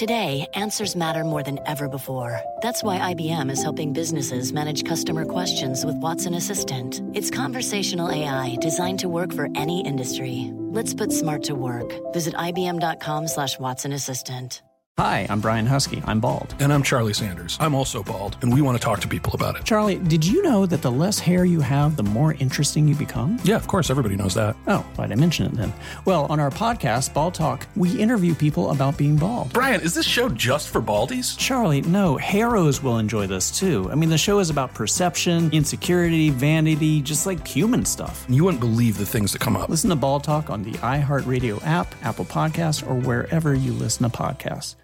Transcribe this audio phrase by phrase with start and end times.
[0.00, 2.40] Today, answers matter more than ever before.
[2.62, 7.02] That's why IBM is helping businesses manage customer questions with Watson Assistant.
[7.12, 10.52] It's conversational AI designed to work for any industry.
[10.56, 11.92] Let's put smart to work.
[12.14, 14.62] Visit IBM.com slash Watson Assistant.
[14.98, 16.02] Hi, I'm Brian Huskey.
[16.06, 16.54] I'm bald.
[16.60, 17.56] And I'm Charlie Sanders.
[17.58, 19.64] I'm also bald, and we want to talk to people about it.
[19.64, 23.38] Charlie, did you know that the less hair you have, the more interesting you become?
[23.42, 23.88] Yeah, of course.
[23.88, 24.56] Everybody knows that.
[24.66, 25.72] Oh, why'd I mention it then?
[26.04, 29.54] Well, on our podcast, Bald Talk, we interview people about being bald.
[29.54, 31.34] Brian, is this show just for baldies?
[31.38, 33.90] Charlie, no, Harrows will enjoy this too.
[33.90, 38.26] I mean, the show is about perception, insecurity, vanity, just like human stuff.
[38.28, 39.70] You wouldn't believe the things that come up.
[39.70, 44.14] Listen to Bald Talk on the iHeartRadio app, Apple Podcasts, or wherever you listen to
[44.14, 44.74] podcasts.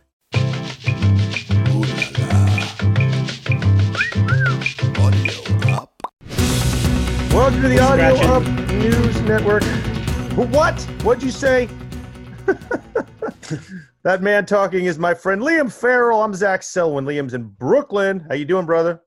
[7.46, 9.62] Welcome to the Audio Up News Network.
[10.52, 10.82] What?
[11.04, 11.68] What'd you say?
[14.02, 16.24] that man talking is my friend Liam Farrell.
[16.24, 17.04] I'm Zach Selwyn.
[17.04, 18.26] Liam's in Brooklyn.
[18.28, 19.00] How you doing, brother?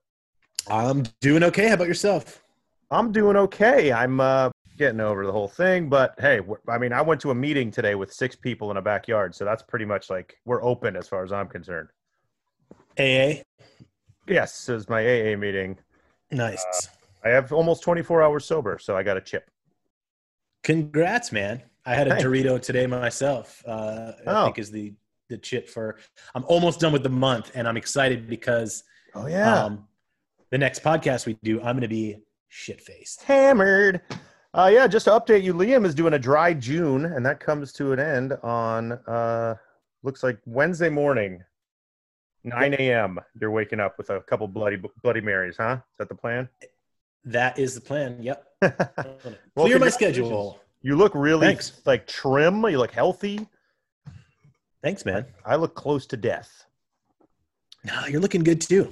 [0.68, 1.68] I'm doing okay.
[1.68, 2.42] How about yourself?
[2.90, 3.92] I'm doing okay.
[3.92, 7.34] I'm uh, getting over the whole thing, but hey, I mean, I went to a
[7.34, 10.96] meeting today with six people in a backyard, so that's pretty much like we're open
[10.96, 11.90] as far as I'm concerned.
[12.98, 13.42] AA.
[14.26, 15.76] Yes, it was my AA meeting.
[16.30, 16.88] Nice.
[17.24, 19.50] I have almost 24 hours sober, so I got a chip.
[20.62, 21.62] Congrats, man.
[21.86, 22.24] I had a Thanks.
[22.24, 23.62] Dorito today myself.
[23.66, 24.44] Uh, I Oh.
[24.46, 24.94] think is the
[25.28, 25.96] the chip for.
[26.34, 28.82] I'm almost done with the month, and I'm excited because
[29.14, 29.86] Oh yeah, um,
[30.50, 32.16] the next podcast we do, I'm going to be
[32.48, 33.22] shit faced.
[33.22, 34.00] hammered.
[34.52, 37.72] Uh, yeah, just to update you, Liam is doing a dry June, and that comes
[37.74, 39.54] to an end on uh,
[40.02, 41.40] looks like Wednesday morning,
[42.42, 43.20] 9 a.m.
[43.40, 45.76] You're waking up with a couple bloody Bloody Marys, huh?
[45.92, 46.48] Is that the plan?
[47.24, 48.16] That is the plan.
[48.20, 48.46] Yep.
[49.56, 50.60] Well, Clear my schedule.
[50.82, 51.80] You look really Thanks.
[51.84, 52.62] like trim.
[52.64, 53.46] You look healthy.
[54.82, 55.26] Thanks, man.
[55.44, 56.64] I look close to death.
[57.84, 58.90] No, you're looking good too.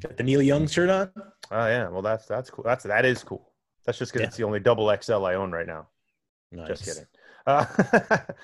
[0.00, 1.10] Got the Neil Young shirt on.
[1.50, 2.64] Oh yeah, well that's that's cool.
[2.64, 3.50] That's that is cool.
[3.84, 4.28] That's just because Yeah.
[4.28, 5.88] it's the only double XL I own right now.
[6.52, 6.68] Nice.
[6.68, 7.06] Just kidding.
[7.46, 7.64] Uh,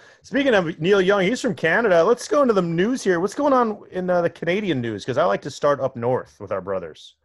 [0.23, 2.03] speaking of Neil Young, he's from Canada.
[2.03, 3.21] Let's go into the news here.
[3.21, 5.05] What's going on in uh, the Canadian news?
[5.05, 7.17] Because I like to start up north with our brothers.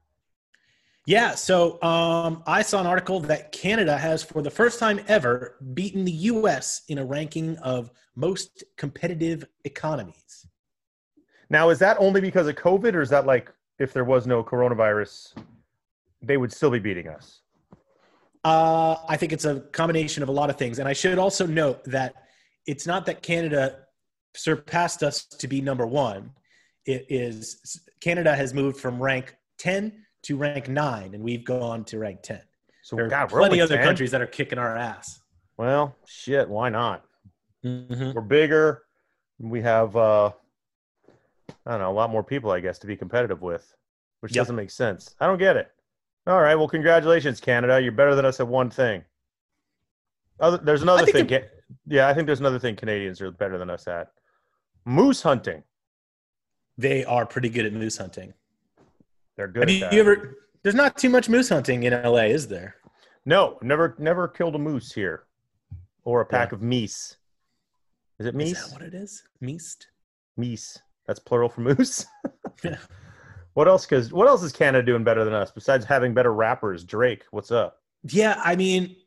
[1.10, 5.56] Yeah, so um, I saw an article that Canada has, for the first time ever,
[5.74, 6.84] beaten the U.S.
[6.88, 10.46] in a ranking of most competitive economies.
[11.50, 14.44] Now, is that only because of COVID, or is that like if there was no
[14.44, 15.34] coronavirus,
[16.22, 17.42] they would still be beating us?
[18.44, 21.48] Uh, I think it's a combination of a lot of things, and I should also
[21.48, 22.14] note that
[22.68, 23.78] it's not that Canada
[24.36, 26.34] surpassed us to be number one.
[26.86, 32.00] It is Canada has moved from rank ten to rank nine, and we've gone to
[32.00, 32.42] rank ten.
[32.84, 33.86] So, There are God, we're plenty other 10?
[33.86, 35.22] countries that are kicking our ass.
[35.58, 37.06] Well, shit, why not?
[37.64, 38.14] Mhm.
[38.16, 38.84] We're bigger.
[39.40, 40.32] We have, uh,
[41.66, 43.74] I don't know, a lot more people, I guess, to be competitive with,
[44.22, 44.42] which Yep.
[44.44, 45.16] doesn't make sense.
[45.20, 45.72] I don't get it.
[46.28, 47.82] All right, well, congratulations, Canada.
[47.82, 49.04] You're better than us at one thing.
[50.40, 51.28] Other, there's another thing.
[51.28, 51.52] they're-
[51.86, 54.12] Yeah, I think there's another thing Canadians are better than us at.
[54.86, 55.64] Moose hunting.
[56.78, 58.34] They are pretty good at moose hunting.
[59.40, 60.36] They're good Have you, ever?
[60.64, 62.76] There's not too much moose hunting in LA, is there?
[63.26, 65.24] No, never, never killed a moose here,
[66.04, 66.56] or a pack Yeah.
[66.58, 67.16] of meese.
[68.20, 68.52] Is it meese?
[68.52, 69.24] Is that what it is?
[69.40, 69.88] Meest.
[70.38, 70.78] Meese.
[71.08, 72.06] That's plural for moose.
[72.66, 72.76] Yeah.
[73.54, 73.86] What else?
[73.86, 76.84] Because what else is Canada doing better than us besides having better rappers?
[76.84, 77.78] Drake, what's up?
[78.04, 78.98] Yeah, I mean,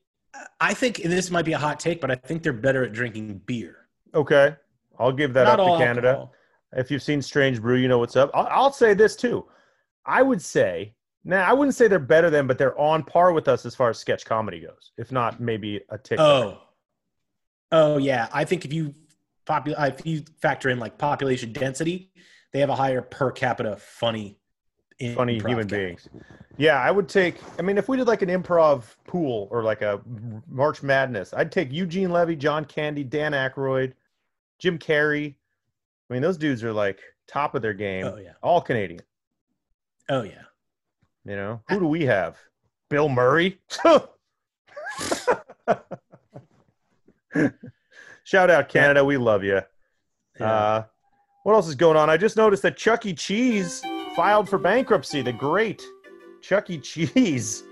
[0.59, 2.92] I think and this might be a hot take, but I think they're better at
[2.94, 3.88] drinking beer.
[4.15, 4.56] Okay,
[4.98, 6.09] I'll give that Not up to Canada.
[6.09, 6.34] alcohol.
[6.72, 8.30] If you've seen Strange Brew, you know what's up.
[8.33, 9.45] I'll, I'll say this too.
[10.04, 10.95] I would say,
[11.25, 13.91] now I wouldn't say they're better than, but they're on par with us as far
[13.91, 14.93] as sketch comedy goes.
[14.97, 16.19] If not, maybe a tick.
[16.19, 16.60] Oh,
[17.71, 18.28] oh yeah.
[18.33, 18.95] I think if you
[19.47, 22.10] popu- uh, if you factor in like population density,
[22.53, 24.39] they have a higher per capita funny,
[25.15, 25.78] funny human cap.
[25.78, 26.09] beings.
[26.59, 27.37] Yeah, I would take.
[27.59, 30.01] I mean, if we did like an improv pool or like a
[30.49, 33.95] March Madness, I'd take Eugene Levy, John Candy, Dan Aykroyd,
[34.59, 35.34] Jim Carrey.
[36.10, 38.04] I mean, those dudes are like top of their game.
[38.04, 38.33] Oh yeah.
[38.43, 39.01] All Canadian.
[40.09, 40.43] Oh yeah.
[41.25, 42.37] You know, who do we have?
[42.91, 43.60] Bill Murray.
[48.25, 49.60] Shout out Canada, we love you.
[50.39, 50.53] Yeah.
[50.53, 50.84] Uh,
[51.45, 52.09] What else is going on?
[52.10, 53.15] I just noticed that Chuck E.
[53.15, 53.83] Cheese
[54.15, 55.22] filed for bankruptcy.
[55.22, 55.83] The great
[56.41, 56.78] Chuck E.
[56.78, 57.65] Cheese.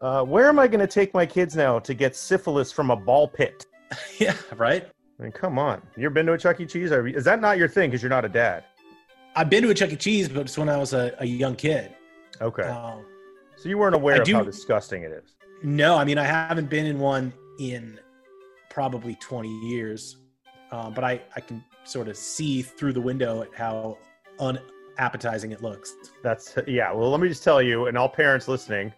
[0.00, 2.96] Uh, where am I going to take my kids now to get syphilis from a
[2.96, 3.66] ball pit?
[4.18, 4.88] yeah, right.
[5.18, 5.82] I mean, come on.
[5.96, 6.66] You ever been to a Chuck E.
[6.66, 6.92] Cheese?
[6.92, 8.64] Or is that not your thing because you're not a dad?
[9.36, 9.96] I've been to a Chuck E.
[9.96, 11.94] Cheese, but it's when I was a, a young kid.
[12.40, 12.62] Okay.
[12.62, 13.04] Um,
[13.56, 15.34] so you weren't aware I of do- how disgusting it is.
[15.62, 17.98] no, I mean I haven't been in one in
[18.70, 20.16] probably 20 years,
[20.72, 23.98] uh, but I I can sort of see through the window at how
[24.38, 25.94] unappetizing it looks.
[26.22, 26.92] That's yeah.
[26.92, 28.92] Well, let me just tell you, and all parents listening,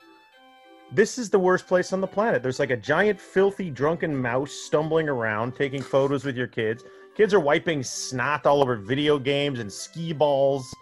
[0.95, 2.43] this is the worst place on the planet.
[2.43, 6.85] There's like a giant, filthy, drunken mouse stumbling around, taking photos with your kids.
[7.15, 10.75] Kids are wiping snot all over video games and skee balls.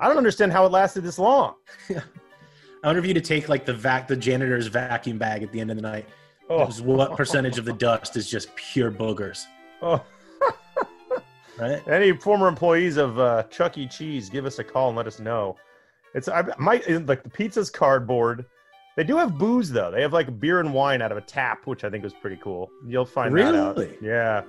[0.00, 1.54] I don't understand how it lasted this long.
[1.90, 5.60] I wonder if you to take like the vac the janitor's vacuum bag at the
[5.60, 6.06] end of the night.
[6.50, 9.44] Oh, What percentage of the dust is just pure boogers?
[9.82, 10.02] oh.
[11.56, 11.86] Right?
[11.86, 13.86] Any former employees of uh, Chuck E.
[13.86, 15.56] Cheese, give us a call and let us know.
[16.12, 18.44] It's I might like the pizza's cardboard.
[18.96, 19.90] They do have booze though.
[19.90, 22.36] They have like beer and wine out of a tap, which I think was pretty
[22.36, 22.70] cool.
[22.86, 23.76] You'll find that out.
[23.76, 23.96] Really?
[24.00, 24.42] Yeah.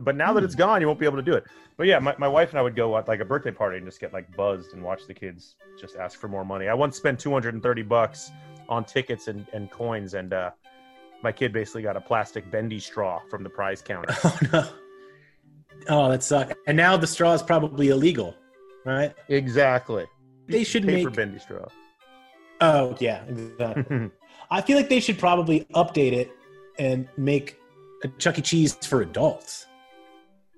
[0.00, 1.44] But now that it's gone, you won't be able to do it.
[1.76, 3.86] But yeah, my, my wife and I would go at like a birthday party and
[3.86, 6.68] just get like buzzed and watch the kids just ask for more money.
[6.68, 8.30] I once spent 230 bucks
[8.68, 10.50] on tickets and, and coins, and uh,
[11.22, 14.14] my kid basically got a plastic bendy straw from the prize counter.
[14.24, 14.68] Oh no.
[15.88, 16.54] Oh, that sucks.
[16.68, 18.36] And now the straw is probably illegal,
[18.84, 19.12] right?
[19.28, 20.06] exactly.
[20.46, 21.66] They should paper make- for bendy straw.
[22.62, 24.10] Oh yeah, exactly.
[24.50, 26.30] I feel like they should probably update it
[26.78, 27.58] and make
[28.04, 28.42] a Chuck E.
[28.42, 29.66] Cheese for adults.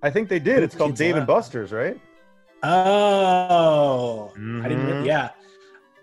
[0.02, 0.62] I think they did.
[0.62, 1.26] It's called Dave and.
[1.26, 1.98] Buster's, right?
[2.62, 4.86] Oh, I didn't.
[4.86, 5.00] Mhm.
[5.02, 5.30] Re- yeah,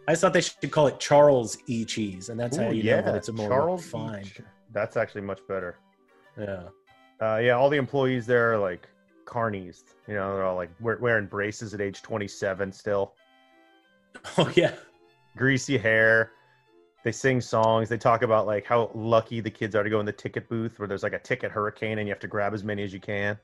[0.07, 1.85] I just thought they should call it Charles E.
[1.85, 4.25] Cheese, and that's how Ooh, you know that it's a more Charles refined.
[4.27, 4.41] Each.
[4.71, 5.77] That's actually much better.
[6.39, 6.63] Yeah.
[7.21, 8.87] Uh, yeah, all the employees there are like
[9.25, 9.83] carnies.
[10.07, 13.13] You know, they're all like wear- wearing braces at age 27 still.
[14.37, 14.73] Oh yeah.
[15.37, 16.31] Greasy hair.
[17.03, 17.89] They sing songs.
[17.89, 20.77] They talk about like how lucky the kids are to go in the ticket booth
[20.77, 22.99] where there's like a ticket hurricane and you have to grab as many as you
[22.99, 23.37] can.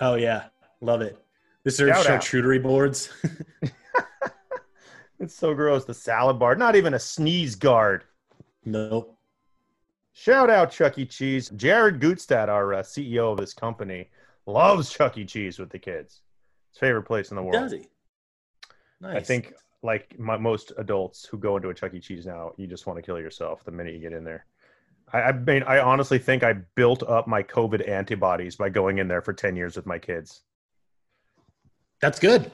[0.00, 0.44] Oh yeah.
[0.80, 1.18] Love it.
[1.64, 2.06] This out.
[2.06, 3.10] charcuterie boards.
[5.20, 5.84] It's so gross.
[5.84, 8.04] The salad bar, not even a sneeze guard.
[8.64, 9.14] nope.
[10.12, 11.06] Shout out Chuck E.
[11.06, 11.48] Cheese.
[11.50, 14.10] Jared Gutstadt, our uh, CEO of this company,
[14.46, 15.24] loves Chuck E.
[15.24, 16.22] Cheese with the kids.
[16.72, 17.52] His favorite place in the world.
[17.52, 17.86] Does he?
[19.00, 19.16] Nice.
[19.16, 19.52] I think,
[19.82, 22.00] like my, most adults who go into a Chuck E.
[22.00, 24.44] Cheese now, you just want to kill yourself the minute you get in there.
[25.12, 29.08] I, I mean, I honestly think I built up my COVID antibodies by going in
[29.08, 30.42] there for 10 years with my kids.
[32.00, 32.50] that's good.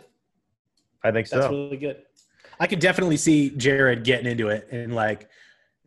[1.03, 1.39] I think so.
[1.39, 2.03] That's really good.
[2.59, 5.29] I could definitely see Jared getting into it and like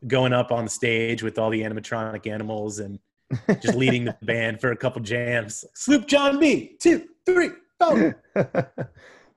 [0.05, 2.99] going up on the stage with all the animatronic animals and
[3.61, 5.65] just leading the band for a couple jams.
[5.75, 6.77] Sloop John B.
[6.79, 7.49] Two, three,
[7.79, 8.21] four.
[8.35, 8.69] the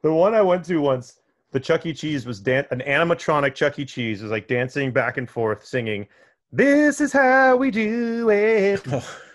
[0.03, 1.19] one I went to once,
[1.53, 1.93] the Chuck E.
[1.93, 3.85] Cheese was dan- an animatronic Chuck E.
[3.85, 6.07] Cheese was like dancing back and forth, singing,
[6.53, 8.83] "This is how we do it.
[8.93, 9.07] Oh,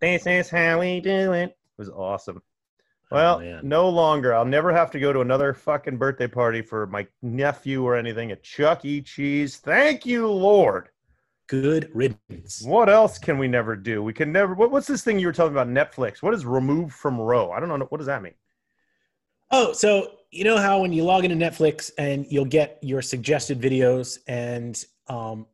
[0.00, 2.42] This is how we do it." It was awesome.
[3.10, 3.60] Oh, well, man.
[3.62, 4.34] no longer.
[4.34, 8.30] I'll never have to go to another fucking birthday party for my nephew or anything
[8.32, 9.02] at Chuck E.
[9.02, 9.58] Cheese.
[9.58, 10.88] Thank you, Lord.
[11.46, 12.62] good riddance.
[12.64, 14.02] What else can we never do?
[14.02, 14.54] We can never.
[14.54, 15.68] What, what's this thing you were talking about?
[15.68, 16.22] Netflix.
[16.22, 17.50] What is remove from row?
[17.50, 17.86] I don't know.
[17.90, 18.34] What does that mean?
[19.52, 23.60] Oh, so you know how when you log into Netflix and you'll get your suggested
[23.60, 25.46] videos, and um,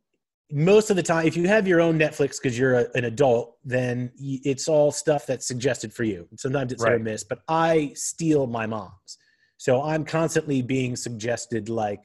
[0.51, 3.57] most of the time, if you have your own Netflix because you're a, an adult,
[3.65, 6.27] then it's all stuff that's suggested for you.
[6.37, 9.17] Sometimes it's hit or miss, but I steal my mom's,
[9.57, 11.99] so I'm constantly being suggested like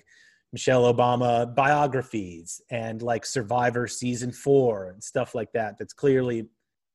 [0.52, 5.78] Michelle Obama biographies and like Survivor season four and stuff like that.
[5.78, 6.48] That's clearly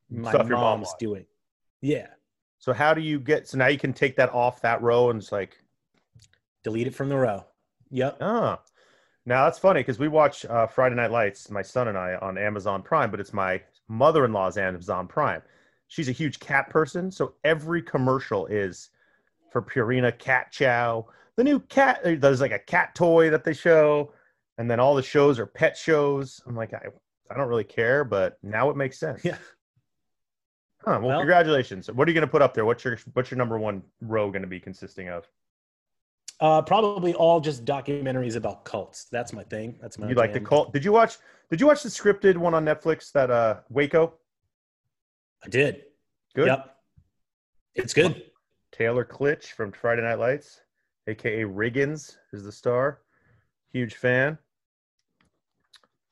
[0.09, 1.25] my Stuff your mom mom's doing.
[1.81, 2.07] Yeah,
[2.59, 3.47] So how do you get?
[3.47, 5.57] So now you can take that off that row and it's like,
[6.63, 7.45] delete it from the row.
[7.89, 8.17] Yep.
[8.21, 8.59] ah.
[9.25, 12.37] Now that's funny because we watch uh, Friday Night Lights, my son and I, on
[12.37, 15.41] Amazon Prime, but it's my mother-in-law's Amazon Prime.
[15.87, 18.89] She's a huge cat person, so every commercial is
[19.51, 21.07] for Purina Cat Chow.
[21.35, 24.13] The new cat, uh, there's like a cat toy that they show,
[24.57, 26.41] and then all the shows are pet shows.
[26.45, 26.87] I'm like, I,
[27.31, 29.23] I don't really care, but now it makes sense.
[29.23, 29.37] Yeah.
[30.89, 31.91] Huh, well, Well- congratulations.
[31.91, 32.65] What are you going to put up there?
[32.65, 35.29] What's your what's your number one row going to be consisting of?
[36.39, 39.05] Uh, probably all just documentaries about cults.
[39.11, 39.77] That's my thing.
[39.79, 40.09] That's my.
[40.09, 40.73] You like the cult?
[40.73, 41.17] Did you watch?
[41.51, 44.13] Did you watch the scripted one on Netflix that uh Waco?
[45.45, 45.83] I did.
[46.33, 46.47] Good.
[46.47, 46.75] Yep.
[47.75, 48.23] It's good.
[48.71, 50.61] Taylor Kitsch from Friday Night Lights,
[51.07, 53.01] aka Riggins, is the star.
[53.73, 54.39] Huge fan.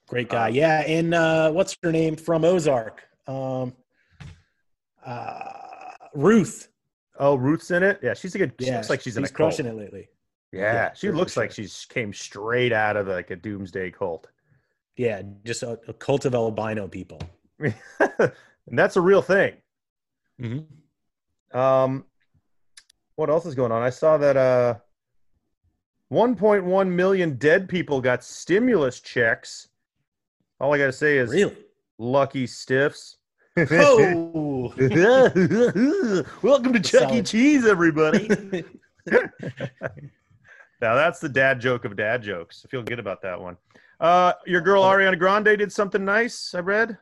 [0.07, 0.50] Great guy.
[0.50, 3.03] Um, yeah, and uh, what's her name from Ozark?
[3.27, 3.74] Um,
[5.08, 5.42] uh,
[6.14, 6.68] Ruth.
[7.20, 8.00] Oh, Ruth's in it.
[8.04, 8.54] Yeah, she's a good.
[8.60, 9.36] She Yeah, looks like she's, in a cult.
[9.54, 10.10] crushing it lately.
[10.52, 11.44] Yeah, Yeah, she looks sure.
[11.44, 14.28] like she's came straight out of like a doomsday cult.
[14.96, 17.20] Yeah, just a, a cult of albino people.
[17.60, 17.74] and
[18.68, 19.54] that's a real thing.
[20.42, 21.58] Mm-hmm.
[21.58, 22.06] Um,
[23.16, 23.82] what else is going on?
[23.82, 24.76] I saw that uh,
[26.12, 29.70] 1.1 million dead people got stimulus checks.
[30.60, 31.56] All I gotta say is Really?
[31.98, 33.16] lucky stiffs.
[33.58, 34.72] Oh,
[36.44, 37.24] Welcome to Chuck E.
[37.24, 38.28] Cheese, everybody.
[39.10, 42.64] now that's the dad joke of dad jokes.
[42.66, 43.58] I feel good about that one.
[44.00, 46.54] Uh, your girl Ariana Grande did something nice.
[46.54, 47.00] I read.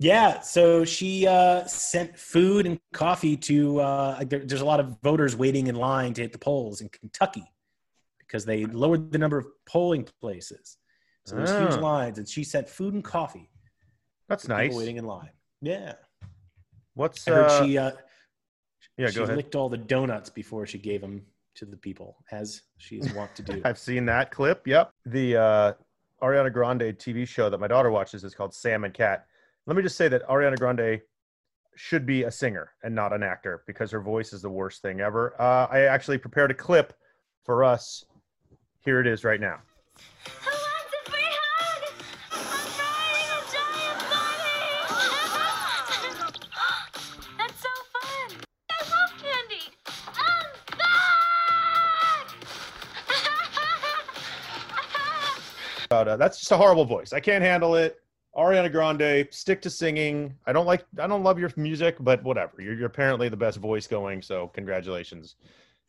[0.00, 0.40] yeah.
[0.40, 3.80] So she uh, sent food and coffee to.
[3.80, 6.88] Uh, there, there's a lot of voters waiting in line to hit the polls in
[6.88, 7.44] Kentucky
[8.18, 10.76] because they lowered the number of polling places.
[11.24, 11.84] So there's huge Ah.
[11.84, 13.48] lines, and she sent food and coffee.
[14.30, 14.72] That's nice.
[14.72, 15.30] Waiting in line.
[15.60, 15.94] Yeah.
[16.94, 17.76] What's I heard uh, she.
[17.76, 17.90] Uh,
[18.96, 19.08] yeah?
[19.08, 19.36] she Go ahead.
[19.36, 21.22] licked all the donuts before she gave them
[21.56, 23.60] to the people, as she is wont to do.
[23.64, 24.68] I've seen that clip.
[24.68, 24.92] Yep.
[25.06, 25.72] The uh,
[26.22, 29.26] Ariana Grande TV show that my daughter watches is called Sam and Cat.
[29.66, 31.00] Let me just say that Ariana Grande
[31.74, 35.00] should be a singer and not an actor because her voice is the worst thing
[35.00, 35.34] ever.
[35.40, 36.92] Uh, I actually prepared a clip
[37.44, 38.04] for us.
[38.84, 39.58] Here it is right now.
[56.00, 57.12] About, uh, that's just a horrible voice.
[57.12, 57.98] I can't handle it.
[58.36, 60.34] Ariana Grande, stick to singing.
[60.46, 60.84] I don't like.
[60.98, 62.62] I don't love your music, but whatever.
[62.62, 65.34] You're, you're apparently the best voice going, so congratulations.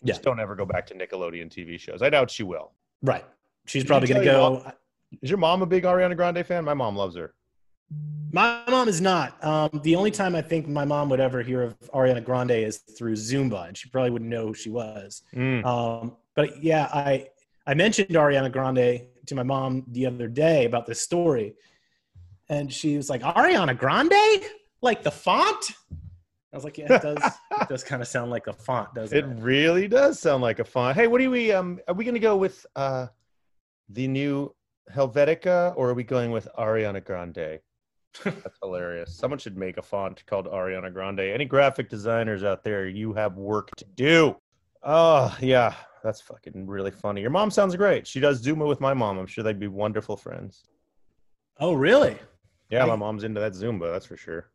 [0.03, 0.23] Just Yeah.
[0.23, 2.01] don't ever go back to Nickelodeon TV shows.
[2.01, 2.71] I doubt she will.
[3.03, 3.25] right.
[3.67, 4.71] She's Did probably going to your go.
[5.21, 6.65] Is your mom a big Ariana Grande fan?
[6.65, 7.35] My mom loves her.
[8.31, 9.41] My mom is not.
[9.45, 12.77] Um, the only time I think my mom would ever hear of Ariana Grande is
[12.77, 15.21] through Zumba, and she probably wouldn't know who she was.
[15.35, 15.63] Mm.
[15.63, 17.27] Um, but yeah, I
[17.67, 21.55] I mentioned Ariana Grande to my mom the other day about this story,
[22.49, 24.43] and she was like, "Ariana Grande,
[24.81, 25.71] like the font."
[26.53, 27.23] I was like, "Yeah, it does.
[27.61, 30.59] it does kind of sound like a font, doesn't It it?" really does sound like
[30.59, 30.95] a font.
[30.97, 33.07] Hey, what are we um are we gonna go with uh
[33.89, 34.53] the new
[34.93, 37.59] Helvetica or are we going with Ariana Grande?
[38.23, 39.15] That's hilarious.
[39.15, 41.21] Someone should make a font called Ariana Grande.
[41.21, 44.35] Any graphic designers out there, you have work to do.
[44.83, 47.21] Oh yeah, that's fucking really funny.
[47.21, 48.07] Your mom sounds great.
[48.07, 49.17] She does Zumba with my mom.
[49.17, 50.63] I'm sure they'd be wonderful friends.
[51.59, 52.17] Oh, really?
[52.69, 54.49] Yeah, my mom's into that Zumba, that's for sure.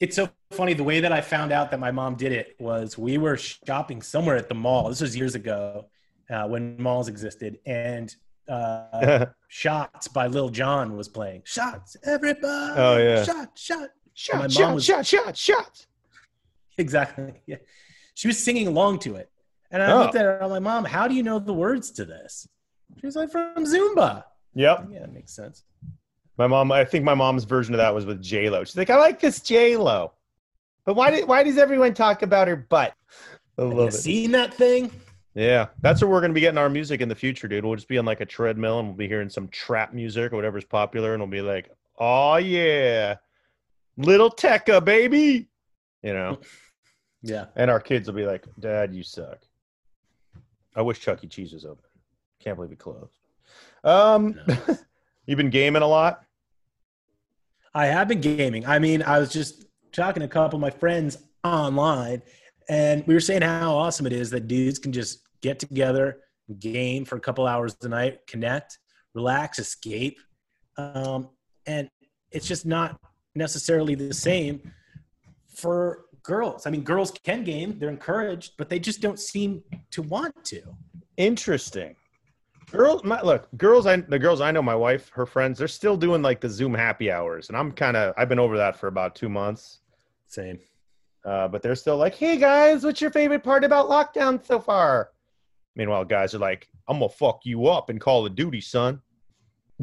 [0.00, 0.74] It's so funny.
[0.74, 4.02] The way that I found out that my mom did it was we were shopping
[4.02, 4.88] somewhere at the mall.
[4.88, 5.86] This was years ago
[6.28, 8.14] uh, when malls existed, and
[8.48, 11.42] uh, "Shots" by Lil Jon was playing.
[11.44, 12.74] Shots, everybody!
[12.80, 13.22] Oh, yeah.
[13.22, 13.90] shot, shot.
[14.12, 15.86] shot, shot, was- shot, shot, shot.
[16.78, 17.34] Exactly.
[17.46, 17.56] Yeah,
[18.14, 19.30] she was singing along to it,
[19.72, 19.98] and I Oh.
[20.02, 20.40] looked at her.
[20.42, 22.46] I'm like, "Mom, how do you know the words to this?"
[23.00, 24.24] She's like, "From Zumba."
[24.54, 24.88] Yep.
[24.90, 25.64] Yeah, it makes sense.
[26.38, 28.62] My mom, I think my mom's version of that was with J Lo.
[28.64, 30.12] She's like, I like this J Lo,
[30.84, 32.94] but why did why does everyone talk about her butt?
[33.58, 33.92] I Have you love it.
[33.92, 34.90] seen that thing?
[35.34, 37.64] Yeah, that's where we're gonna be getting our music in the future, dude.
[37.64, 40.36] We'll just be on like a treadmill and we'll be hearing some trap music or
[40.36, 43.16] whatever's popular, and we'll be like, oh yeah,
[43.96, 45.48] little Tecca baby,
[46.02, 46.38] you know.
[47.24, 47.46] Yeah.
[47.54, 49.38] And our kids will be like, Dad, you suck.
[50.74, 51.26] I wish Chuck E.
[51.26, 51.84] Cheese was open.
[52.40, 53.18] Can't believe it closed.
[53.84, 54.38] Um,
[55.26, 56.24] you've been gaming a lot.
[57.74, 58.66] I have been gaming.
[58.66, 62.22] I mean, I was just talking to a couple of my friends online,
[62.68, 66.20] and we were saying how awesome it is that dudes can just get together,
[66.58, 68.78] game for a couple hours a night, connect,
[69.14, 70.18] relax, escape.
[70.76, 71.30] Um,
[71.66, 71.88] and
[72.30, 72.98] it's just not
[73.34, 74.72] necessarily the same
[75.54, 76.66] for girls.
[76.66, 80.62] I mean, girls can game, they're encouraged, but they just don't seem to want to.
[81.16, 81.96] Interesting.
[82.70, 83.86] Girls, my, look, girls.
[83.86, 86.72] I the girls I know, my wife, her friends, they're still doing like the Zoom
[86.72, 89.80] happy hours, and I'm kind of I've been over that for about two months.
[90.26, 90.58] Same.
[91.24, 95.10] Uh, but they're still like, "Hey guys, what's your favorite part about lockdown so far?"
[95.76, 99.02] Meanwhile, guys are like, "I'm gonna fuck you up in Call of Duty, son."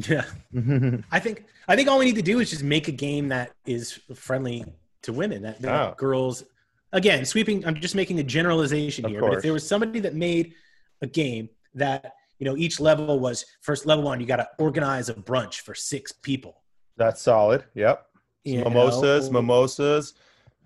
[0.08, 0.24] Yeah.
[1.12, 3.52] I think I think all we need to do is just make a game that
[3.66, 4.64] is friendly
[5.02, 5.42] to women.
[5.42, 5.94] That, that Oh.
[5.96, 6.44] girls,
[6.92, 7.64] again, sweeping.
[7.66, 10.54] I'm just making a generalization Of here, but if there was somebody that made
[11.02, 15.08] a game that you know each level was first level one, you got to organize
[15.08, 16.62] a brunch for six people.
[16.96, 17.64] That's solid.
[17.74, 18.06] Yep.
[18.44, 19.40] you mimosas, know?
[19.40, 20.14] mimosas,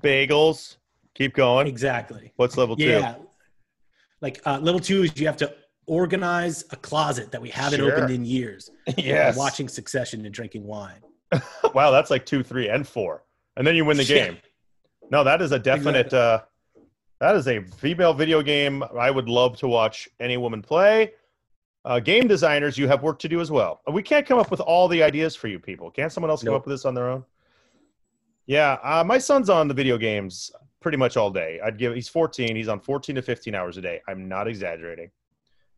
[0.02, 0.76] bagels.
[1.14, 1.66] Keep going.
[1.68, 2.32] Exactly.
[2.36, 2.84] What's level two?
[2.84, 3.14] Yeah.
[4.20, 5.54] Like uh, level two is you have to
[5.86, 7.92] organize a closet that we haven't Sure.
[7.92, 8.70] opened in years.
[8.96, 11.00] yeah Watching Succession and drinking wine.
[11.74, 13.22] wow, that's like two, three, and four,
[13.56, 14.38] and then you win the game.
[15.10, 16.12] No, that is a definite.
[16.12, 16.42] Uh
[17.20, 21.12] That is a female video game I would love to watch any woman play.
[21.84, 23.80] Uh, game designers, you have work to do as well.
[23.92, 25.90] We can't come up with all the ideas for you people.
[25.90, 27.24] Can't someone else come up with this on their own?
[28.46, 31.60] Yeah, uh, my son's on the video games pretty much all day.
[31.62, 32.56] I'd give he's 14.
[32.56, 34.00] He's on 14 to 15 hours a day.
[34.08, 35.10] I'm not exaggerating.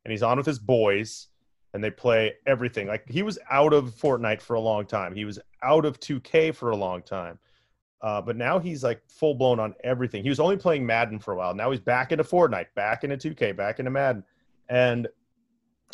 [0.04, 1.28] And he's on with his boys,
[1.74, 2.86] and they play everything.
[2.86, 5.14] Like he was out of Fortnite for a long time.
[5.14, 7.38] He was out of 2K for a long time.
[8.02, 10.22] Uh, but now he's like full blown on everything.
[10.22, 11.54] He was only playing Madden for a while.
[11.54, 14.22] Now he's back into Fortnite, back into 2K, back into Madden.
[14.68, 15.08] And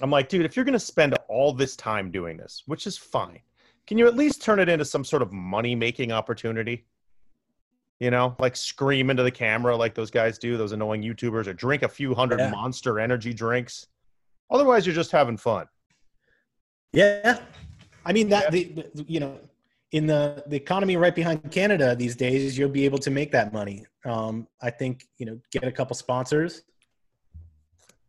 [0.00, 2.98] I'm like, dude, if you're going to spend all this time doing this, which is
[2.98, 3.40] fine,
[3.86, 6.86] can you at least turn it into some sort of money making opportunity?
[8.00, 11.52] You know, like scream into the camera like those guys do, those annoying YouTubers, or
[11.52, 12.50] drink a few hundred Yeah.
[12.50, 13.86] monster energy drinks.
[14.50, 15.66] Otherwise, you're just having fun.
[16.92, 17.38] Yeah,
[18.04, 19.38] I mean that the, the you know
[19.92, 23.52] in the the economy right behind Canada these days, you'll be able to make that
[23.52, 23.84] money.
[24.04, 26.62] Um, I think you know get a couple sponsors.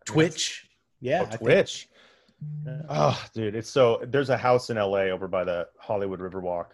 [0.06, 0.68] Twitch,
[1.00, 1.90] yeah, Oh, think- Twitch.
[2.90, 4.02] Oh, dude, it's so.
[4.06, 6.66] There's a house in LA over by the Hollywood Riverwalk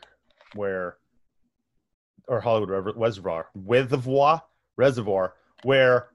[0.55, 0.97] where,
[2.27, 4.41] or Hollywood River Reservoir, Reservoir,
[4.77, 6.09] Reservoir, where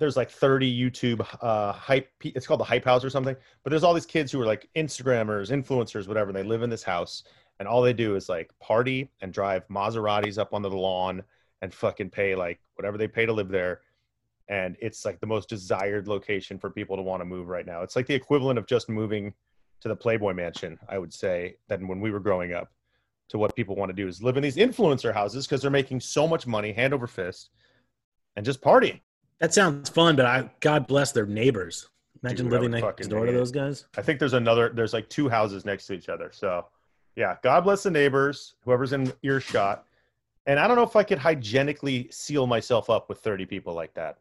[0.00, 2.10] there's like 30 YouTube uh, hype.
[2.24, 3.36] It's called the Hype House or something.
[3.62, 6.30] But there's all these kids who are like Instagrammers, influencers, whatever.
[6.30, 7.22] And they live in this house,
[7.62, 11.22] and all they do is like party and drive Maseratis up onto the lawn
[11.60, 13.82] and fucking pay like whatever they pay to live there
[14.48, 17.82] and it's like the most desired location for people to want to move right now.
[17.82, 19.32] It's like the equivalent of just moving
[19.80, 22.68] to the Playboy Mansion, I would say, than when we were growing up.
[23.28, 26.00] To what people want to do is live in these influencer houses because they're making
[26.00, 27.48] so much money, hand over fist,
[28.36, 29.00] and just partying.
[29.38, 30.16] that sounds fun.
[30.16, 31.88] But I God bless their neighbors.
[32.22, 33.86] Imagine Dude, living next door to those guys.
[33.96, 34.68] I think there's another.
[34.68, 36.30] There's like two houses next to each other.
[36.30, 36.66] So,
[37.16, 39.84] yeah, God bless the neighbors, whoever's in earshot.
[40.46, 43.94] And I don't know if I could hygienically seal myself up with 30 people like
[43.94, 44.18] that.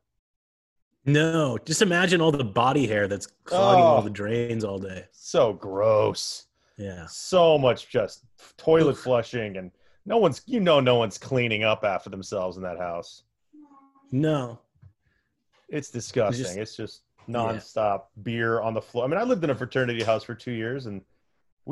[1.06, 4.02] No, just imagine all the body hair that's clogging all Oh.
[4.04, 5.06] the drains all day.
[5.12, 6.46] So gross.
[6.78, 8.24] Yeah, so much just
[8.58, 9.72] toilet flushing and
[10.06, 13.22] no one's you know no one's cleaning up after themselves in that house
[14.12, 14.58] no,
[15.70, 17.36] it's disgusting just- it's just Yeah.
[17.36, 20.52] nonstop beer on the floor i mean i lived in a fraternity house for two
[20.54, 21.04] years and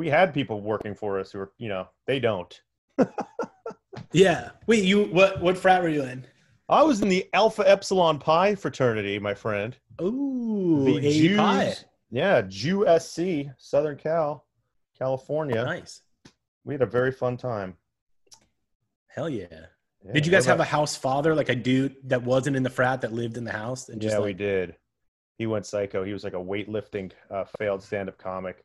[0.00, 2.62] we had people working for us who were you know they don't
[4.12, 4.50] yeah.
[4.66, 5.40] Wait, you what?
[5.40, 6.26] What frat were you in?
[6.70, 12.86] i was in the alpha epsilon pi fraternity my friend Ooh, the Jews, yeah jew
[12.98, 13.20] sc
[13.58, 14.46] southern cal
[14.98, 16.00] california Nice.
[16.64, 17.76] we had a very fun time
[19.08, 19.46] Hell yeah.
[19.50, 22.70] Yeah, Did you guys have a house father, like a dude that wasn't in the
[22.70, 23.88] frat that lived in the house?
[23.88, 24.76] And just yeah, we did.
[25.36, 26.04] He went psycho.
[26.04, 28.64] He was like a weightlifting uh, failed stand-up comic,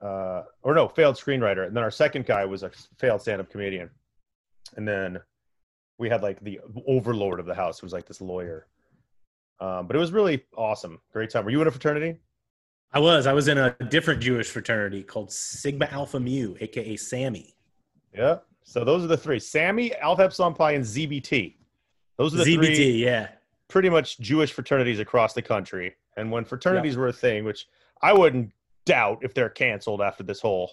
[0.00, 1.66] uh, or no, failed screenwriter.
[1.66, 3.90] And then our second guy was a failed stand-up comedian.
[4.76, 5.20] And then
[5.98, 8.66] we had like the overlord of the house, who was like this lawyer.
[9.60, 11.00] Um, but it was really awesome.
[11.12, 11.44] Great time.
[11.44, 12.18] Were you in a fraternity?
[12.92, 13.26] I was.
[13.26, 17.54] I was in a different Jewish fraternity called Sigma Alpha Mu, aka Sammy.
[18.14, 18.38] Yeah.
[18.64, 21.54] So those are the three: Sammy, Alpha Epsilon Pi, and ZBT.
[22.16, 23.28] Those are the ZBT, three yeah.
[23.68, 25.94] pretty much Jewish fraternities across the country.
[26.16, 27.66] And when fraternities were a thing, which
[28.02, 28.50] I wouldn't
[28.86, 30.72] doubt if they're canceled after this whole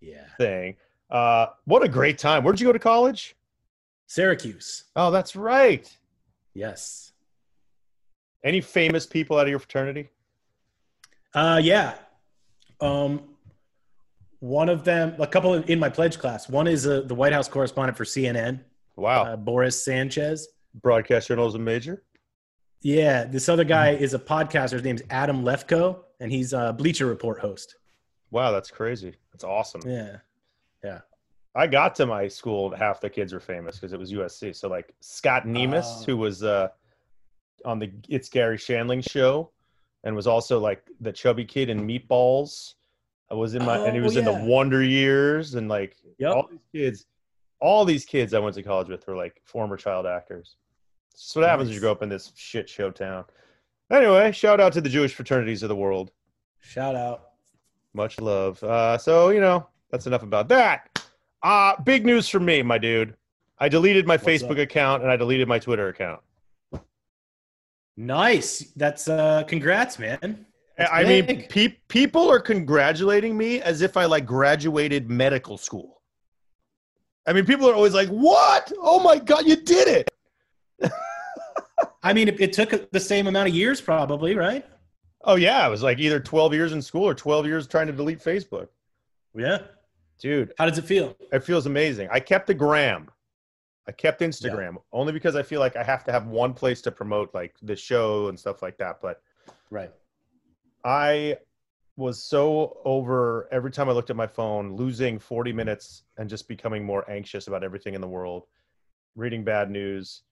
[0.00, 0.26] Yeah.
[0.38, 0.76] thing.
[1.10, 2.42] Uh, what a great time.
[2.44, 3.36] Where'd you go to college?
[4.06, 4.84] Syracuse.
[4.96, 5.90] Oh, that's right.
[6.54, 7.12] Yes.
[8.44, 10.10] Any famous people out of your fraternity?
[11.34, 11.94] Uh, yeah.
[12.80, 13.34] Um,
[14.40, 16.48] one of them, a couple in my pledge class.
[16.48, 18.60] One is uh, the White House correspondent for CNN,
[18.96, 19.24] Wow.
[19.24, 20.48] uh, Boris Sanchez.
[20.82, 22.02] Broadcast journalism major.
[22.84, 24.72] Yeah, this other guy is a podcaster.
[24.72, 27.76] His name's Adam Lefkoe, and he's a Bleacher Report host.
[28.30, 29.14] Wow, that's crazy.
[29.32, 29.80] That's awesome.
[29.86, 30.18] Yeah.
[30.84, 31.00] Yeah.
[31.54, 34.54] I got to my school, half the kids were famous because it was USC.
[34.54, 36.04] So like Scott Nemes, Oh.
[36.04, 36.68] who was uh,
[37.64, 39.50] on the It's Garry Shandling show,
[40.02, 42.74] and was also like the chubby kid in Meatballs.
[43.30, 44.34] I was in my, and he Oh, was in the.
[44.44, 46.34] Wonder Years, and like Yep.
[46.34, 47.06] all these kids,
[47.60, 50.56] all these kids I went to college with were like former child actors.
[51.14, 53.24] Just what happens when you grow up in this shit show town.
[53.90, 56.10] Anyway, shout out to the Jewish fraternities of the world.
[56.60, 57.30] Shout out.
[57.92, 58.62] Much love.
[58.62, 61.04] Uh, so you know that's enough about that.
[61.42, 63.14] Uh, big news for me, my dude.
[63.58, 64.58] I deleted my What's Facebook up?
[64.58, 66.20] account and I deleted my Twitter account.
[67.96, 68.72] Nice.
[68.74, 70.46] That's uh congrats, man.
[70.76, 76.02] That's I mean, pe- people are congratulating me as if I like graduated medical school.
[77.26, 78.72] I mean, people are always like, "What?
[78.80, 80.10] Oh my god, you did it!"
[82.02, 84.64] I mean, it, it took the same amount of years, probably, right?
[85.22, 87.92] Oh yeah, it was like either 12 years in school or 12 years trying to
[87.92, 88.68] delete Facebook.
[89.34, 89.58] Yeah.
[90.20, 91.16] Dude, How does it feel?
[91.32, 92.08] it feels amazing.
[92.12, 93.08] I kept the gram.
[93.88, 96.90] I kept Instagram only because I feel like I have to have one place to
[96.92, 99.00] promote like the show and stuff like that.
[99.02, 99.20] But
[99.70, 99.90] Right.
[100.84, 101.36] I
[101.96, 106.48] was so over every time I looked at my phone, losing 40 minutes and just
[106.48, 108.46] becoming more anxious about everything in the world,
[109.16, 110.22] reading bad news,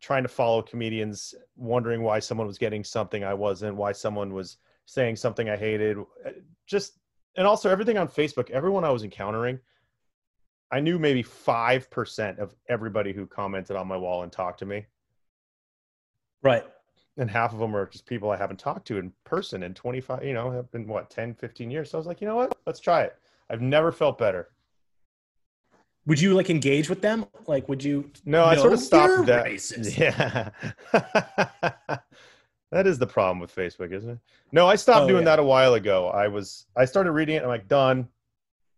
[0.00, 4.56] trying to follow comedians, wondering why someone was getting something I wasn't, why someone was
[4.86, 5.98] saying something I hated.
[6.24, 6.32] Eh,
[6.66, 6.98] just,
[7.36, 9.58] and also everything on Facebook, everyone I was encountering,
[10.70, 14.86] I knew maybe 5% of everybody who commented on my wall and talked to me
[16.42, 16.64] Right.
[17.16, 20.24] and half of them are just people I haven't talked to in person in 25,
[20.24, 21.90] you know, have been what, 10, 15 years.
[21.90, 22.56] So I was like, you know what?
[22.66, 23.16] Let's try it.
[23.50, 24.48] I've never felt better.
[26.06, 27.26] Would you like engage with them?
[27.46, 28.10] Like, would you?
[28.24, 29.44] No, I sort of stopped that.
[29.46, 29.96] racist.
[29.98, 30.50] Yeah.
[32.72, 34.18] that is the problem with Facebook, isn't it?
[34.52, 35.36] No, I stopped Oh, doing yeah.
[35.36, 36.08] that a while ago.
[36.08, 38.08] I was I started reading it I'm like, done.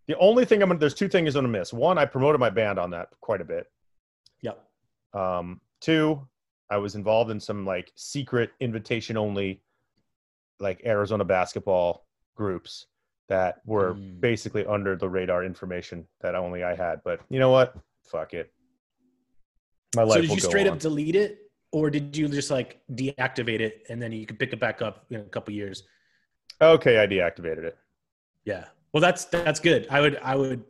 [0.09, 1.73] The only thing I'm gonna there's two things I'm gonna miss.
[1.73, 3.71] One, I promoted my band on that quite a bit.
[4.43, 4.63] Yep.
[5.15, 6.27] Um, two,
[6.71, 9.63] I was involved in some like secret invitation only,
[10.59, 12.87] like Arizona basketball groups
[13.33, 14.21] that were Mm.
[14.21, 17.03] basically under the radar information that only I had.
[17.03, 17.75] But you know what?
[18.05, 18.53] Fuck it.
[19.97, 20.75] My life So did you straight on.
[20.75, 24.53] up delete it, or did you just like deactivate it and then you could pick
[24.53, 25.85] it back up in a couple years?
[26.61, 27.79] Okay, I deactivated it.
[28.45, 28.67] Yeah.
[28.93, 29.87] Well, that's that's good.
[29.91, 30.63] I would I would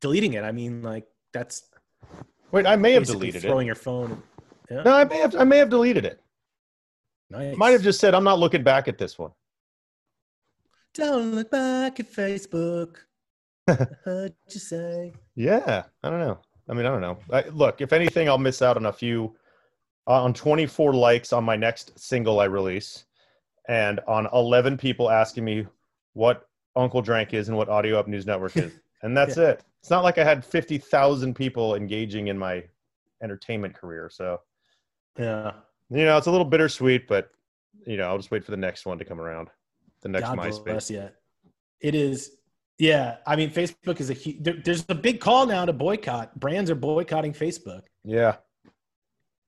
[0.00, 0.42] deleting it.
[0.42, 1.70] I mean, like that's
[2.50, 3.70] Wait, I may have deleted throwing it.
[3.72, 4.20] your phone.
[4.68, 4.82] Yeah.
[4.82, 5.36] No, I may have.
[5.36, 6.20] I may have deleted it.
[7.30, 7.56] Nice.
[7.56, 9.30] Might have just said, "I'm not looking back at this one."
[10.94, 12.96] Don't look back at Facebook.
[13.68, 15.12] I heard you say.
[15.34, 16.38] Yeah, I don't know.
[16.68, 17.18] I mean, I don't know.
[17.32, 19.34] I, look, if anything, I'll miss out on a few,
[20.06, 23.04] uh, on 24 likes on my next single I release,
[23.68, 25.66] and on 11 people asking me
[26.12, 29.62] what Uncle Drank is and what Audio Up News Network is, and that's it.
[29.80, 32.62] It's not like I had 50,000 people engaging in my
[33.22, 34.08] entertainment career.
[34.10, 34.40] So
[35.18, 35.52] Yeah.
[35.90, 37.30] you know, it's a little bittersweet, but
[37.86, 39.50] you know, I'll just wait for the next one to come around.
[40.04, 40.90] The next God MySpace.
[40.90, 41.10] you.
[41.80, 42.36] It is.
[42.78, 43.16] Yeah.
[43.26, 44.42] I mean, Facebook is a huge.
[44.44, 46.38] There, there's a big call now to boycott.
[46.38, 47.82] Brands are boycotting Facebook.
[48.04, 48.36] Yeah.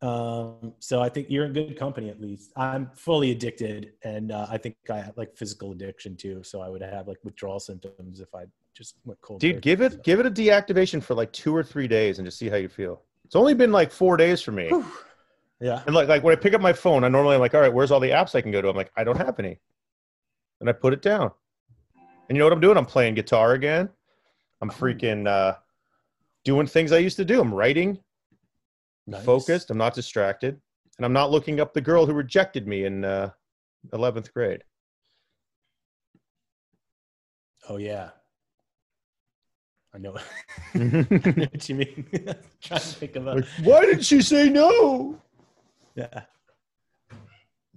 [0.03, 2.53] Um, so I think you're in good company at least.
[2.57, 6.43] I'm fully addicted, and uh, I think I have like physical addiction too.
[6.43, 9.41] So I would have like withdrawal symptoms if I just went cold.
[9.41, 12.39] Dude, give it give it a deactivation for like two or three days and just
[12.39, 13.03] see how you feel.
[13.25, 14.71] It's only been like four days for me.
[15.61, 15.83] Yeah.
[15.87, 17.73] And like like when I pick up my phone, I normally am like, all right,
[17.73, 18.69] where's all the apps I can go to?
[18.69, 19.59] I'm like, I don't have any.
[20.61, 21.31] And I put it down.
[22.29, 22.77] And you know what I'm doing?
[22.77, 23.89] I'm playing guitar again.
[24.61, 25.57] I'm freaking uh
[26.45, 27.41] doing things I used to do.
[27.41, 27.99] I'm writing,
[29.07, 29.25] Nice.
[29.25, 30.61] focused, I'm not distracted,
[30.97, 33.31] and I'm not looking up the girl who rejected me in uh
[33.93, 34.63] 11th grade.
[37.69, 38.11] Oh yeah.
[39.95, 40.17] I know.
[40.75, 41.03] I know
[41.53, 42.07] what you mean.
[42.61, 45.21] Trying to think of a Like, why did she say no?
[45.95, 46.23] yeah.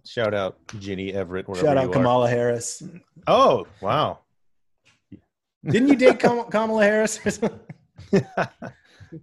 [0.06, 1.46] Shout out Ginny Everett.
[1.56, 1.92] Shout out are.
[1.92, 2.84] Kamala Harris.
[3.28, 4.20] Oh, wow.
[5.64, 6.20] Didn't you date
[6.52, 7.20] Kamala Harris?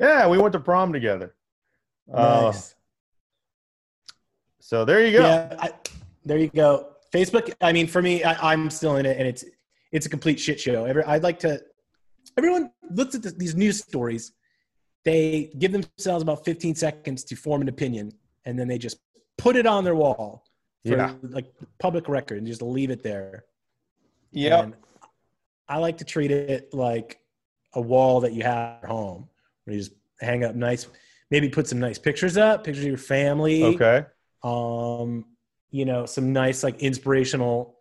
[0.00, 1.34] yeah, we went to prom together.
[2.12, 2.74] Uh, nice.
[4.60, 5.24] so there you go.
[5.24, 5.70] Yeah, I,
[6.24, 6.88] there you go.
[7.12, 7.52] Facebook.
[7.60, 9.44] I mean, for me, I, I'm still in it, and it's
[9.92, 10.84] it's a complete shit show.
[10.84, 11.60] Every, I'd like to.
[12.36, 14.32] Everyone looks at this, these news stories.
[15.04, 18.12] They give themselves about 15 seconds to form an opinion,
[18.44, 18.98] and then they just
[19.38, 20.45] put it on their wall
[20.86, 21.14] for Yeah.
[21.22, 21.46] like
[21.78, 23.44] public record and just leave it there.
[24.32, 24.70] Yeah.
[25.68, 27.18] I like to treat it like
[27.74, 29.28] a wall that you have at home,
[29.64, 30.86] where you just hang up nice,
[31.30, 34.06] maybe put some nice pictures up, pictures of your family Okay.
[34.42, 35.24] um
[35.70, 37.76] you know some nice like inspirational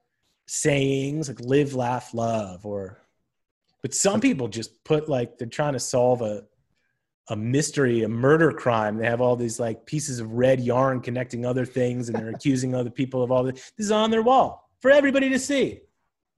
[0.48, 2.98] sayings like live laugh love or
[3.82, 6.44] but some people just put like they're trying to solve a
[7.30, 11.46] a mystery a murder crime they have all these like pieces of red yarn connecting
[11.46, 14.70] other things and they're accusing other people of all this this is on their wall
[14.80, 15.82] for everybody to see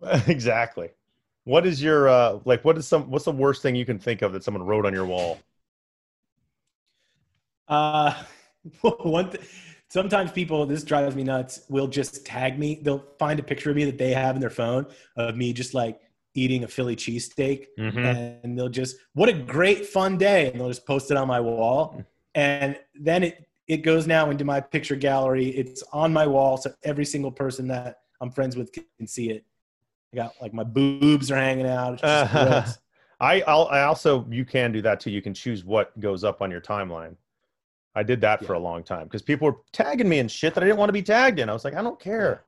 [0.28, 0.90] exactly.
[1.44, 4.22] What is your uh like what is some what's the worst thing you can think
[4.22, 5.40] of that someone wrote on your wall?
[7.68, 8.14] Uh,
[8.82, 9.44] one th-
[9.88, 11.62] sometimes people this drives me nuts.
[11.70, 12.80] Will just tag me.
[12.82, 15.74] They'll find a picture of me that they have in their phone of me just
[15.74, 16.02] like
[16.34, 18.06] eating a Philly cheesesteak, Mhm.
[18.44, 21.40] and they'll just what a great fun day, and they'll just post it on my
[21.40, 22.04] wall,
[22.36, 25.48] and then it it goes now into my picture gallery.
[25.50, 29.46] It's on my wall, so every single person that I'm friends with can see it.
[30.14, 32.00] I got like my boobs are hanging out.
[33.20, 35.12] I I'll, I also you can do that too.
[35.12, 37.16] You can choose what goes up on your timeline.
[37.96, 40.64] I did that for a long time because people were tagging me in shit that
[40.64, 41.50] I didn't want to be tagged in.
[41.50, 42.44] I was like, I don't care.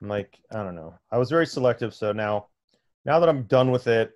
[0.00, 0.94] I'm like, I don't know.
[1.10, 1.92] I was very selective.
[1.92, 2.46] So now,
[3.08, 4.12] now that I'm done with it,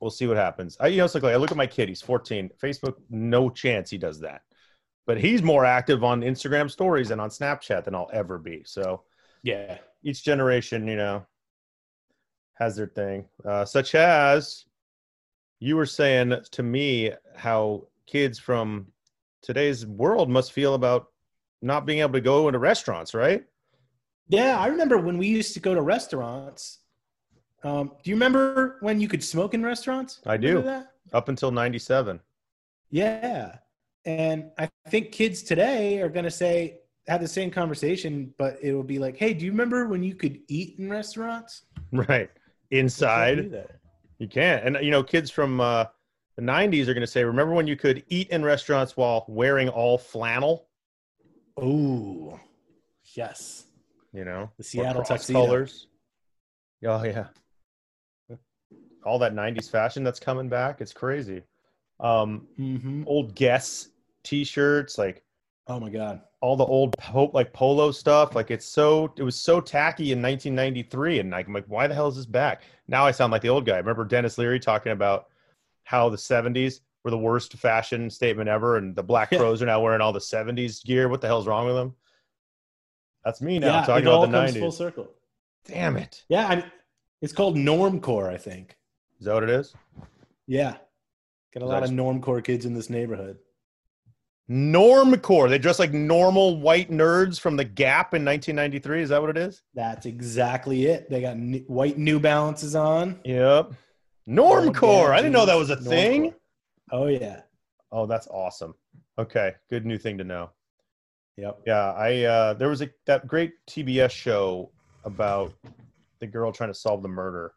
[0.00, 0.78] we'll see what happens.
[0.80, 1.90] I, you know, it's like, like I look at my kid.
[1.90, 2.50] He's 14.
[2.58, 4.40] Facebook, no chance he does that.
[5.06, 8.62] But he's more active on Instagram stories and on Snapchat than I'll ever be.
[8.64, 9.02] So
[9.42, 9.76] Yeah.
[10.02, 11.26] each generation, you know,
[12.54, 13.26] has their thing.
[13.44, 14.64] Uh, such as
[15.60, 18.86] you were saying to me how kids from
[19.42, 21.08] today's world must feel about
[21.60, 23.44] not being able to go into restaurants, right?
[24.28, 26.78] Yeah, I remember when we used to go to restaurants.
[27.64, 30.20] Um, do you remember when you could smoke in restaurants?
[30.26, 30.62] I do.
[30.62, 30.92] That?
[31.12, 32.20] Up until 97.
[32.90, 33.56] Yeah.
[34.04, 38.72] And I think kids today are going to say, have the same conversation, but it
[38.74, 41.62] will be like, hey, do you remember when you could eat in restaurants?
[41.92, 42.30] Right.
[42.70, 43.64] We can't Inside.
[44.18, 44.64] You can't.
[44.64, 45.86] And you know, kids from uh,
[46.36, 49.68] the '90s are going to say, "Remember when you could eat in restaurants while wearing
[49.68, 50.68] all flannel?"
[51.56, 52.38] Oh,
[53.14, 53.64] yes.
[54.12, 55.46] You know, The Seattle tuxedo.
[55.46, 55.86] colors.
[56.84, 57.28] Oh yeah,
[59.04, 60.80] all that '90s fashion that's coming back.
[60.80, 61.42] It's crazy.
[62.00, 63.04] Um, Mm-hmm.
[63.06, 63.88] old Guess
[64.24, 65.24] T-shirts, like
[65.66, 66.22] Oh my God.
[66.40, 68.34] all the old po- like polo stuff.
[68.34, 71.94] Like it's so it was so tacky in 1993, and like, I'm like, why the
[71.94, 72.62] hell is this back?
[72.86, 73.74] Now I sound like the old guy.
[73.74, 75.26] I Remember Denis Leary talking about
[75.84, 79.28] how the 70s were the worst fashion statement ever, and the Black.
[79.36, 81.08] Crowes are now wearing all the 70s gear.
[81.08, 81.94] What the hell's wrong with them?
[83.24, 83.66] That's me now.
[83.68, 84.60] yeah, I'm talking it all about the comes 90s.
[84.60, 85.08] full circle.
[85.66, 86.24] Damn it!
[86.30, 86.64] Yeah, I mean,
[87.20, 88.76] it's called normcore, I think.
[89.18, 89.74] Is that what it is?
[90.46, 90.76] Yeah,
[91.52, 93.38] got a lot of normcore kids in this neighborhood.
[94.50, 95.50] Normcore.
[95.50, 99.02] They dress like normal white nerds from the Gap in 1993.
[99.02, 99.62] Is that what it is?
[99.74, 101.10] That's exactly it.
[101.10, 103.20] They got n- white New Balances on.
[103.24, 103.72] Yep.
[104.28, 105.10] Normcore.
[105.10, 105.88] I didn't know that was a Normcore.
[105.88, 106.34] thing.
[106.90, 107.42] Oh yeah.
[107.92, 108.74] Oh, that's awesome.
[109.18, 110.50] Okay, good new thing to know.
[111.36, 111.60] Yep.
[111.66, 114.70] Yeah, I uh there was a that great TBS show
[115.04, 115.52] about
[116.20, 117.52] the girl trying to solve the murder.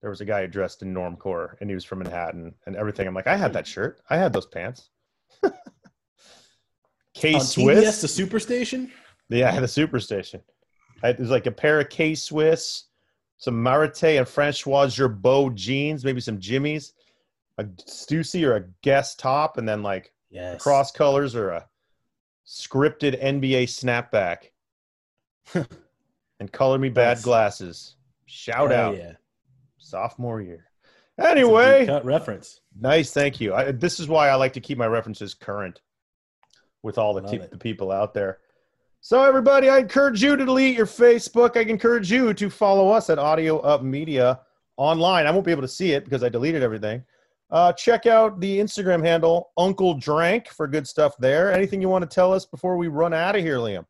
[0.00, 3.06] There was a guy dressed in normcore and he was from Manhattan and everything.
[3.06, 3.54] I'm like, I had mm-hmm.
[3.54, 4.00] that shirt.
[4.10, 4.90] I had those pants.
[7.14, 8.02] K Swiss.
[8.02, 8.90] The Superstation.
[9.28, 10.42] Yeah, the Superstation.
[11.02, 12.84] I, it was like a pair of K Swiss,
[13.38, 16.92] some Marithé and Francois Girbaud jeans, maybe some Jimmys,
[17.58, 20.62] a Stussy or a Guess top, and then like Yes.
[20.62, 21.68] cross colors or a
[22.46, 24.50] scripted NBA snapback.
[26.40, 27.96] and color me bad glasses.
[28.26, 29.12] Shout Hell out Yeah.
[29.86, 30.66] Sophomore year.
[31.16, 32.60] That's a deep Anyway, cut reference.
[32.78, 33.54] nice, thank you.
[33.54, 35.80] I, this is why I like to keep my references current
[36.82, 38.38] with all the, te- the people out there.
[39.00, 41.56] So, everybody, I encourage you to delete your Facebook.
[41.56, 44.40] I encourage you to follow us at Audio Up Media
[44.76, 45.26] online.
[45.26, 47.04] I won't be able to see it because I deleted everything.
[47.50, 51.52] Uh, check out the Instagram handle, Uncle Drank, for good stuff there.
[51.52, 53.86] Anything you want to tell us before we run out of here, Liam?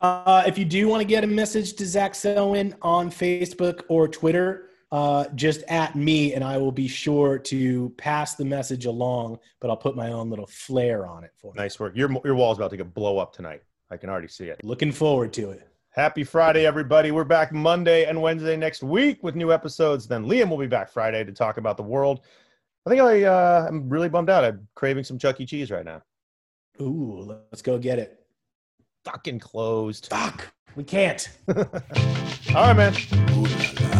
[0.00, 4.06] Uh, if you do want to get a message to Zach Selwyn on Facebook or
[4.06, 9.38] Twitter, uh, just at me, and I will be sure to pass the message along.
[9.60, 11.60] But I'll put my own little flair on it for you.
[11.60, 11.94] Nice work.
[11.96, 13.62] Your, your wall's about to get blow up tonight.
[13.90, 14.62] I can already see it.
[14.64, 15.68] Looking forward to it.
[15.90, 17.10] Happy Friday, everybody.
[17.10, 20.06] We're back Monday and Wednesday next week with new episodes.
[20.06, 22.20] Then Liam will be back Friday to talk about the world.
[22.86, 24.44] I think I, uh, I'm really bummed out.
[24.44, 25.46] I'm craving some Chuck E.
[25.46, 26.02] Cheese right now.
[26.80, 28.24] Ooh, let's go get it.
[29.04, 30.08] Fucking closed.
[30.08, 31.28] Fuck, we can't.
[32.54, 33.97] All right, man.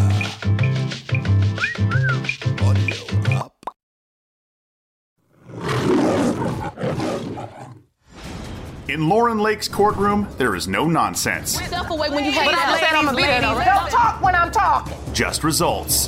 [8.89, 12.93] In Lauren Lake's courtroom, there is no nonsense, Step away when you But I said
[12.93, 13.21] I'm gonna be.
[13.21, 14.97] Don't talk when I'm talking.
[15.13, 16.07] just results.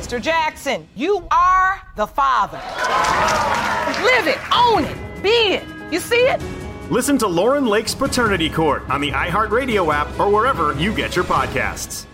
[0.00, 0.20] Mr.
[0.20, 2.60] Jackson, you are the father.
[4.02, 5.92] Live it, own it, be it.
[5.92, 6.42] You see it?
[6.90, 11.24] Listen to Lauren Lake's Paternity Court on the iHeartRadio app or wherever you get your
[11.24, 12.06] podcasts.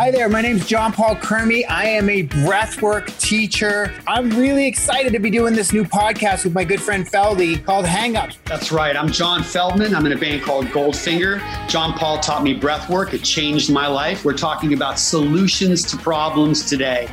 [0.00, 1.62] Hi there, my name is John Paul Crimi.
[1.68, 3.92] I am a breathwork teacher.
[4.06, 7.84] I'm really excited to be doing this new podcast with my good friend Feldy called
[7.84, 8.38] Hang Ups.
[8.46, 8.96] That's right.
[8.96, 9.94] I'm John Feldmann.
[9.94, 11.68] I'm in a band called Goldfinger.
[11.68, 13.12] John Paul taught me breathwork.
[13.12, 14.24] It changed my life.
[14.24, 17.06] We're talking about solutions to problems today.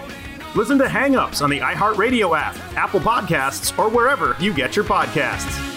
[0.56, 4.86] Listen to Hang Ups on the iHeartRadio app, Apple Podcasts, or wherever you get your
[4.86, 5.77] podcasts.